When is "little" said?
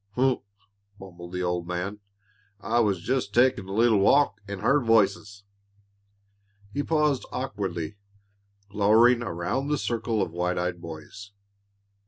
3.71-3.99